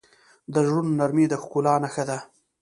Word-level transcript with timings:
د 0.53 0.55
زړونو 0.67 0.91
نرمي 0.99 1.25
د 1.29 1.33
ښکلا 1.43 1.75
نښه 1.83 2.03
ده. 2.09 2.17